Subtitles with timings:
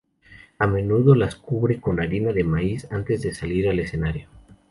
[0.57, 4.29] A menudo las cubre con harina de maíz antes de salir al escenario.